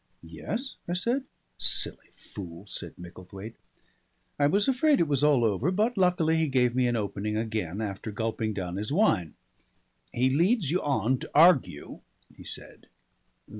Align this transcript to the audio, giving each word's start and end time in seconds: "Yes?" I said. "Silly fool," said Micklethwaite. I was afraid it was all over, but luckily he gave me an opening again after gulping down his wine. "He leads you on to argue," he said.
"Yes?" 0.23 0.77
I 0.87 0.93
said. 0.93 1.25
"Silly 1.59 2.09
fool," 2.15 2.65
said 2.65 2.95
Micklethwaite. 2.97 3.53
I 4.39 4.47
was 4.47 4.67
afraid 4.67 4.99
it 4.99 5.07
was 5.07 5.23
all 5.23 5.45
over, 5.45 5.69
but 5.69 5.95
luckily 5.95 6.37
he 6.37 6.47
gave 6.47 6.73
me 6.73 6.87
an 6.87 6.95
opening 6.95 7.37
again 7.37 7.81
after 7.81 8.09
gulping 8.09 8.51
down 8.53 8.77
his 8.77 8.91
wine. 8.91 9.35
"He 10.11 10.31
leads 10.31 10.71
you 10.71 10.81
on 10.81 11.19
to 11.19 11.29
argue," 11.35 11.99
he 12.35 12.43
said. 12.43 12.87